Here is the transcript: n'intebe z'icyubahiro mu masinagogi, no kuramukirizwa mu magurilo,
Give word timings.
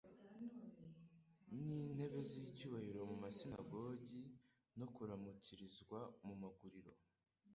n'intebe 1.63 2.19
z'icyubahiro 2.29 2.99
mu 3.09 3.15
masinagogi, 3.23 4.21
no 4.79 4.87
kuramukirizwa 4.95 5.99
mu 6.25 6.33
magurilo, 6.41 6.93